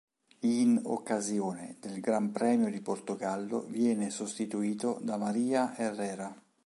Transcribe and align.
In 0.47 0.79
occasione 0.81 1.77
del 1.79 1.99
Gran 1.99 2.31
Premio 2.31 2.71
di 2.71 2.81
Portogallo 2.81 3.67
viene 3.67 4.09
sostituito 4.09 4.97
da 5.03 5.15
María 5.15 5.77
Herrera. 5.77 6.35